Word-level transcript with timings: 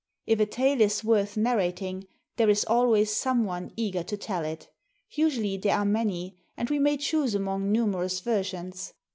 If 0.25 0.39
a 0.39 0.47
tale 0.47 0.81
is 0.81 1.03
worth 1.03 1.37
nar 1.37 1.57
rating, 1.57 2.07
there 2.37 2.49
is 2.49 2.65
always 2.65 3.11
some 3.15 3.45
one 3.45 3.71
eager 3.77 4.01
to 4.01 4.17
tell 4.17 4.43
it; 4.43 4.67
usually 5.11 5.57
there 5.57 5.77
are 5.77 5.85
many, 5.85 6.41
and 6.57 6.71
we 6.71 6.79
may 6.79 6.97
choose 6.97 7.35
among 7.35 7.71
numerous 7.71 8.19
versions. 8.19 8.93